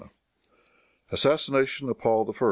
Assassination 1.11 1.87
of 1.87 1.99
Paul 1.99 2.27
I. 2.31 2.39